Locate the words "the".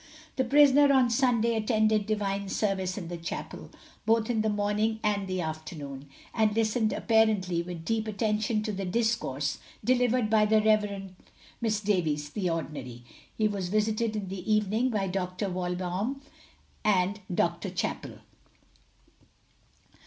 0.35-0.43, 3.07-3.17, 4.41-4.49, 5.27-5.41, 8.71-8.83, 10.47-10.59, 12.29-12.49, 14.29-14.51